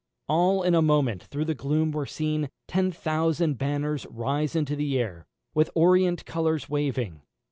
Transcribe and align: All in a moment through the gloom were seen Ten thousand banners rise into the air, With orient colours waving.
All 0.27 0.63
in 0.63 0.73
a 0.73 0.81
moment 0.81 1.21
through 1.25 1.45
the 1.45 1.53
gloom 1.53 1.91
were 1.91 2.07
seen 2.07 2.49
Ten 2.67 2.91
thousand 2.91 3.59
banners 3.59 4.07
rise 4.09 4.55
into 4.55 4.75
the 4.75 4.97
air, 4.97 5.27
With 5.53 5.69
orient 5.75 6.25
colours 6.25 6.67
waving. 6.67 7.21